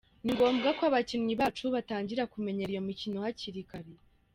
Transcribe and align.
Ni 0.23 0.31
ngombwa 0.35 0.69
ko 0.77 0.81
abakinnyi 0.89 1.33
bacu 1.41 1.65
batangira 1.75 2.29
kumenyera 2.33 2.71
iyo 2.73 2.83
mikino 2.89 3.17
hakiri 3.25 3.61
kare. 3.69 3.91